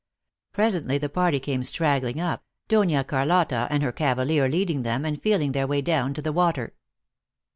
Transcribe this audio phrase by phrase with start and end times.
[0.51, 5.21] Presently the party came straggling up, Dona Car lotta and her cavalier leading them, and
[5.21, 6.73] feeling their way down to the water.